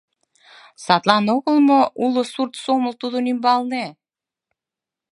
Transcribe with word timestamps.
Садлан 0.83 1.25
огыл 1.35 1.57
мо 1.67 1.81
уло 2.03 2.21
сурт 2.31 2.53
сомыл 2.63 2.93
тудын 3.01 3.23
ӱмбалне? 3.31 3.85